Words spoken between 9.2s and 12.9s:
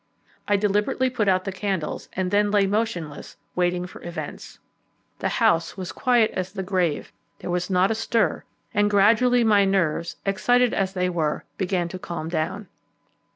my nerves, excited as they were, began to calm down.